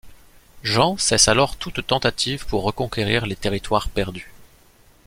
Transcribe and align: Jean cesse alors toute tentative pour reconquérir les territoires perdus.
Jean 0.63 0.97
cesse 0.97 1.27
alors 1.27 1.57
toute 1.57 1.85
tentative 1.85 2.47
pour 2.47 2.63
reconquérir 2.63 3.27
les 3.27 3.35
territoires 3.35 3.87
perdus. 3.87 4.31